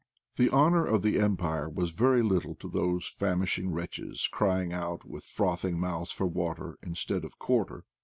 The 0.35 0.49
honor 0.49 0.83
of 0.83 1.03
the 1.03 1.19
Empire 1.19 1.69
was 1.69 1.93
ver^ 1.93 2.27
little 2.27 2.55
to 2.55 2.67
those 2.67 3.07
famishing 3.07 3.71
wretches 3.71 4.27
crying 4.31 4.73
out 4.73 5.05
with 5.05 5.23
frothing 5.23 5.79
mouths 5.79 6.11
for 6.11 6.25
water 6.25 6.79
instead 6.81 7.23
of 7.23 7.37
quar 7.37 7.65
ter. 7.65 7.83